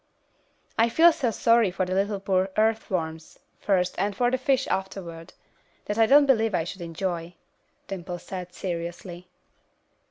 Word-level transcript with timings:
"I 0.79 0.89
feel 0.89 1.13
so 1.13 1.29
sorry 1.29 1.69
for 1.69 1.85
the 1.85 1.91
poor 2.25 2.41
little 2.47 2.53
earth 2.57 2.89
worms, 2.89 3.37
first, 3.59 3.93
and 3.99 4.15
for 4.15 4.31
the 4.31 4.37
fish 4.39 4.67
afterward, 4.71 5.33
that 5.85 5.99
I 5.99 6.07
don't 6.07 6.25
believe 6.25 6.55
I 6.55 6.63
should 6.63 6.81
enjoy 6.81 7.25
it," 7.25 7.33
Dimple 7.87 8.17
said, 8.17 8.51
seriously. 8.51 9.27